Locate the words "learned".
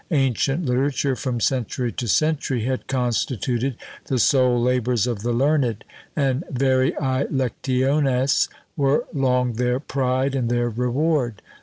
5.31-5.83